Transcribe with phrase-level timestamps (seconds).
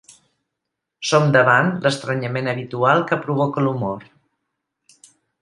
[1.09, 4.09] Som davant l'estranyament habitual que provoca l'humor.